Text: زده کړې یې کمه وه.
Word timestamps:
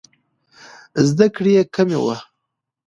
زده 1.07 1.27
کړې 1.35 1.51
یې 1.57 1.63
کمه 1.75 1.99
وه. 2.03 2.17